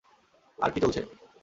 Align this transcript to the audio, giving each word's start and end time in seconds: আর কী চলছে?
আর 0.59 0.69
কী 0.73 0.79
চলছে? 0.79 1.01